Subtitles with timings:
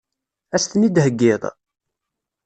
[0.55, 1.43] Ad as-ten-id-theggiḍ?